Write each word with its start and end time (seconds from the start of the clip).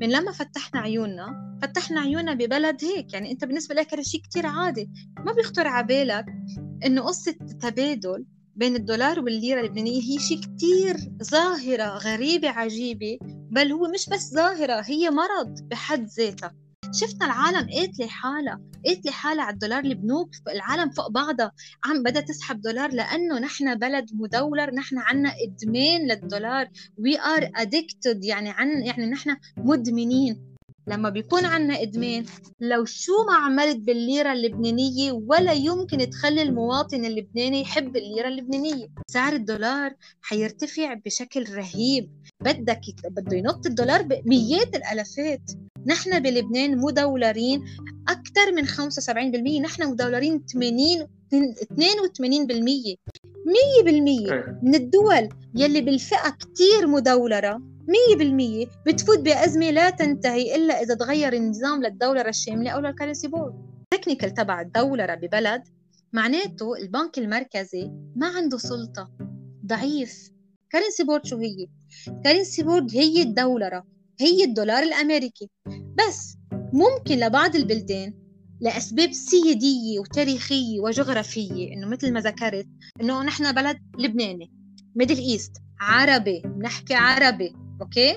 من 0.00 0.08
لما 0.10 0.32
فتحنا 0.32 0.80
عيوننا 0.80 1.58
فتحنا 1.62 2.00
عيوننا 2.00 2.34
ببلد 2.34 2.84
هيك 2.84 3.12
يعني 3.14 3.32
أنت 3.32 3.44
بالنسبة 3.44 3.74
لك 3.74 3.94
هذا 3.94 4.02
شيء 4.02 4.20
كثير 4.30 4.46
عادي. 4.46 4.90
ما 5.18 5.32
بيخطر 5.32 5.66
على 5.66 5.86
بالك 5.86 6.26
إنه 6.86 7.02
قصة 7.02 7.34
التبادل 7.40 8.24
بين 8.56 8.76
الدولار 8.76 9.20
والليرة 9.20 9.60
اللبنانية 9.60 10.02
هي 10.02 10.18
شيء 10.18 10.40
كتير 10.40 10.96
ظاهرة 11.22 11.84
غريبة 11.84 12.48
عجيبة 12.48 13.18
بل 13.50 13.72
هو 13.72 13.88
مش 13.88 14.08
بس 14.08 14.34
ظاهرة 14.34 14.82
هي 14.86 15.10
مرض 15.10 15.60
بحد 15.70 16.06
ذاتها. 16.06 16.63
شفنا 16.94 17.26
العالم 17.26 17.70
قاتلة 17.70 18.06
حالها 18.06 18.60
قاتلة 18.86 19.12
حالها 19.12 19.44
على 19.44 19.54
الدولار 19.54 19.84
البنوك؟ 19.84 20.30
العالم 20.48 20.90
فوق 20.90 21.10
بعضها 21.10 21.52
عم 21.84 22.02
بدها 22.02 22.22
تسحب 22.22 22.60
دولار 22.60 22.92
لأنه 22.92 23.38
نحن 23.38 23.74
بلد 23.74 24.10
مدولر 24.12 24.74
نحن 24.74 24.98
عنا 24.98 25.32
إدمان 25.46 26.08
للدولار. 26.08 26.66
We 27.00 27.16
are 27.16 27.44
addicted 27.62 28.18
يعني 28.22 28.50
عن 28.50 28.68
يعني 28.82 29.06
نحن 29.06 29.36
مدمنين. 29.56 30.54
لما 30.86 31.08
بيكون 31.08 31.44
عنا 31.44 31.82
إدمان 31.82 32.24
لو 32.60 32.84
شو 32.84 33.12
ما 33.28 33.34
عملت 33.34 33.76
بالليرة 33.76 34.32
اللبنانية 34.32 35.12
ولا 35.12 35.52
يمكن 35.52 36.10
تخلي 36.10 36.42
المواطن 36.42 37.04
اللبناني 37.04 37.60
يحب 37.60 37.96
الليرة 37.96 38.28
اللبنانية. 38.28 38.86
سعر 39.06 39.32
الدولار 39.32 39.94
حيرتفع 40.22 40.94
بشكل 40.94 41.54
رهيب. 41.54 42.10
بدك 42.40 42.80
بده 43.10 43.36
ينط 43.36 43.66
الدولار 43.66 44.02
بمئات 44.02 44.76
الالافات 44.76 45.50
نحن 45.86 46.22
بلبنان 46.22 46.78
مدولرين 46.78 47.64
أكثر 48.08 48.52
من 48.52 48.66
75% 48.66 49.60
نحن 49.62 49.90
مدولرين 49.90 50.44
80 50.46 51.06
82% 51.34 52.96
100% 53.44 54.62
من 54.62 54.74
الدول 54.74 55.28
يلي 55.54 55.80
بالفئة 55.80 56.30
كثير 56.30 56.86
مدولره 56.86 57.62
100% 58.18 58.68
بتفوت 58.86 59.18
بأزمة 59.18 59.70
لا 59.70 59.90
تنتهي 59.90 60.56
إلا 60.56 60.82
إذا 60.82 60.94
تغير 60.94 61.32
النظام 61.32 61.82
للدولة 61.82 62.28
الشاملة 62.28 62.70
أو 62.70 62.80
للكرنسي 62.80 63.28
بورد. 63.28 63.54
التكنيكال 63.94 64.34
تبع 64.34 64.60
الدولرة 64.60 65.14
ببلد 65.14 65.62
معناته 66.12 66.76
البنك 66.76 67.18
المركزي 67.18 67.90
ما 68.16 68.26
عنده 68.26 68.58
سلطة. 68.58 69.10
ضعيف. 69.66 70.30
كرنسي 70.72 71.04
بورد 71.04 71.26
شو 71.26 71.36
هي؟ 71.36 71.66
كرنسي 72.24 72.62
بورد 72.62 72.96
هي 72.96 73.22
الدولرة 73.22 73.93
هي 74.20 74.44
الدولار 74.44 74.82
الأمريكي. 74.82 75.50
بس 75.68 76.36
ممكن 76.72 77.14
لبعض 77.18 77.56
البلدان 77.56 78.14
لأسباب 78.60 79.12
سيادية 79.12 79.98
وتاريخية 79.98 80.80
وجغرافية 80.80 81.72
إنه 81.72 81.88
مثل 81.88 82.12
ما 82.12 82.20
ذكرت 82.20 82.66
إنه 83.00 83.22
نحن 83.22 83.52
بلد 83.52 83.78
لبناني 83.98 84.52
ميدل 84.96 85.18
إيست 85.18 85.52
عربي 85.80 86.42
بنحكي 86.44 86.94
عربي 86.94 87.52
أوكي؟ 87.80 88.12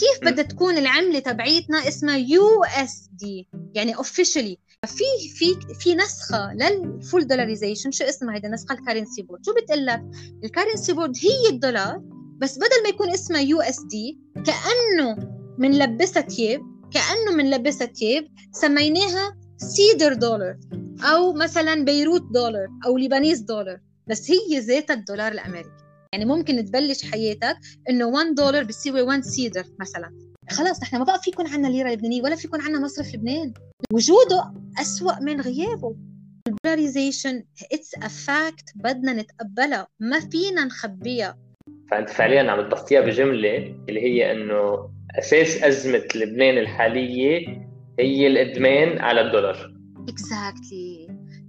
كيف 0.00 0.30
بدها 0.32 0.44
تكون 0.44 0.78
العملة 0.78 1.18
تبعيتنا 1.18 1.88
اسمها 1.88 2.16
يو 2.16 2.64
إس 2.64 3.08
دي؟ 3.12 3.48
يعني 3.74 3.96
اوفيشلي 3.96 4.58
في 4.86 5.04
في 5.34 5.74
في 5.74 5.94
نسخة 5.94 6.54
للفول 6.54 7.26
دولاريزيشن 7.26 7.90
شو 7.90 8.04
اسمها 8.04 8.34
هيدا 8.34 8.48
نسخه 8.48 8.72
الكارنسي 8.72 9.22
بورد 9.22 9.46
شو 9.46 9.52
بتقول 9.54 9.86
لك 9.86 10.02
الكارنسي 10.44 10.92
بورد 10.92 11.16
هي 11.16 11.48
الدولار 11.54 12.02
بس 12.40 12.56
بدل 12.56 12.82
ما 12.82 12.88
يكون 12.88 13.10
اسمها 13.10 13.40
يو 13.40 13.60
اس 13.60 13.80
دي 13.84 14.18
كأنه 14.34 15.14
بنلبسها 15.58 16.22
تياب 16.22 16.60
كأنه 16.90 17.36
بنلبسها 17.36 17.86
تياب 17.86 18.28
سميناها 18.52 19.36
سيدر 19.56 20.12
دولار 20.12 20.58
أو 21.02 21.32
مثلا 21.32 21.84
بيروت 21.84 22.22
دولار 22.34 22.68
أو 22.86 22.96
ليبانيز 22.96 23.40
دولار 23.40 23.80
بس 24.06 24.30
هي 24.30 24.58
ذاتها 24.58 24.94
الدولار 24.94 25.32
الأمريكي. 25.32 25.70
يعني 26.12 26.24
ممكن 26.24 26.64
تبلش 26.64 27.10
حياتك 27.10 27.56
إنه 27.90 28.06
1 28.06 28.34
دولار 28.34 28.64
بتساوي 28.64 29.02
1 29.02 29.24
سيدر 29.24 29.64
مثلا. 29.80 30.10
خلاص 30.50 30.82
نحن 30.82 30.96
ما 30.96 31.04
بقى 31.04 31.20
في 31.22 31.30
يكون 31.30 31.46
عندنا 31.46 31.68
ليرة 31.68 31.90
لبنانية 31.90 32.22
ولا 32.22 32.36
في 32.36 32.46
يكون 32.46 32.60
عندنا 32.60 32.80
مصرف 32.80 33.14
لبنان. 33.14 33.54
وجوده 33.92 34.54
أسوأ 34.80 35.20
من 35.20 35.40
غيابه. 35.40 35.96
البولاريزيشن 36.48 37.44
اتس 37.72 37.94
ا 37.94 38.08
فاكت 38.08 38.64
بدنا 38.74 39.12
نتقبلها. 39.12 39.86
ما 40.00 40.20
فينا 40.20 40.64
نخبيها. 40.64 41.49
فأنت 41.90 42.10
فعليا 42.10 42.50
عم 42.50 42.68
تبسطيها 42.68 43.00
بجملة 43.00 43.56
اللي 43.88 44.00
هي 44.00 44.32
إنه 44.32 44.90
أساس 45.18 45.62
أزمة 45.62 46.04
لبنان 46.14 46.58
الحالية 46.58 47.46
هي 47.98 48.26
الإدمان 48.26 48.98
على 48.98 49.20
الدولار. 49.20 49.74
Exactly. 50.08 51.08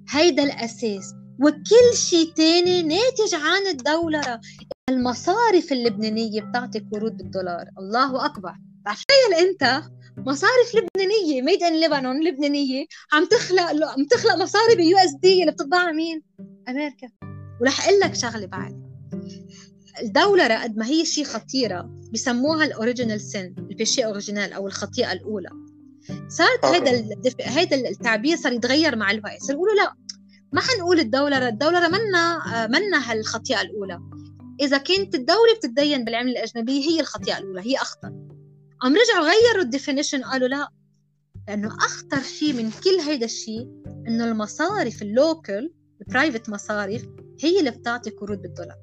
هيدا 0.09 0.43
الأساس. 0.43 1.13
وكل 1.39 1.97
شيء 1.97 2.33
تاني 2.35 2.83
ناتج 2.83 3.35
عن 3.35 3.67
الدولرة 3.71 4.41
المصارف 4.89 5.71
اللبنانية 5.71 6.41
بتعطي 6.41 6.79
قروض 6.93 7.17
بالدولار. 7.17 7.65
الله 7.79 8.25
أكبر. 8.25 8.53
تخيل 8.85 9.47
أنت 9.47 9.81
مصارف 10.17 10.75
لبنانية. 10.75 11.41
made 11.41 11.63
in 11.63 11.85
لبنان 11.85 12.23
لبنانية. 12.23 12.85
عم 13.13 13.25
تخلق 13.25 13.61
عم 13.97 14.05
تخلق 14.11 14.35
مصاري 14.35 14.75
بال 14.75 14.97
USD 14.97 15.41
اللي 15.41 15.51
بتطبعها 15.51 15.91
مين؟ 15.91 16.21
أمريكا. 16.69 17.07
ولح 17.61 17.87
أقول 17.87 17.99
لك 17.99 18.15
شغلة 18.15 18.45
بعد. 18.45 18.91
الدولرة 20.01 20.53
قد 20.53 20.77
ما 20.77 20.85
هي 20.85 21.05
شيء 21.05 21.23
خطيرة. 21.23 21.89
بسموها 22.13 22.65
ال 22.65 22.71
original 22.71 23.21
sin 23.21 23.55
ال 23.57 23.65
péché 23.65 24.05
original 24.05 24.53
أو 24.53 24.67
الخطيئة 24.67 25.11
الأولى. 25.11 25.49
صارت 26.27 26.65
هذا 26.65 27.07
هذا 27.45 27.75
التعبير 27.75 28.37
صار 28.37 28.53
يتغير 28.53 28.95
مع 28.95 29.11
الوقت. 29.11 29.41
صار 29.41 29.55
يقولوا 29.55 29.75
لا 29.75 29.93
ما 30.53 30.61
حنقول 30.61 30.99
الدولرة 30.99 31.47
الدولرة 31.47 31.87
منا 31.87 32.39
منا 32.67 33.11
هالخطيئة 33.11 33.61
الأولى. 33.61 33.99
إذا 34.61 34.77
كانت 34.77 35.15
الدولة 35.15 35.55
بتتدين 35.57 36.05
بالعملة 36.05 36.31
الأجنبية 36.31 36.89
هي 36.89 36.99
الخطيئة 36.99 37.37
الأولى 37.37 37.61
هي 37.61 37.75
أخطر. 37.75 38.13
قام 38.79 38.95
رجعوا 38.95 39.29
غيروا 39.29 39.63
ال 39.63 39.69
definition 39.69 40.23
قالوا 40.23 40.47
لا 40.47 40.69
لأنه 41.47 41.67
أخطر 41.67 42.21
شيء 42.21 42.53
من 42.53 42.71
كل 42.83 43.09
هيدا 43.09 43.25
الشيء 43.25 43.69
إنه 44.07 44.25
المصارف 44.25 45.01
اللوكل 45.01 45.71
البرايفت 46.01 46.49
مصارف 46.49 47.05
هي 47.39 47.59
اللي 47.59 47.71
بتعطي 47.71 48.09
قروض 48.09 48.41
بالدولار. 48.41 48.77